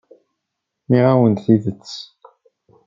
Nniɣ-awent-d 0.85 1.43
tidet. 1.45 1.93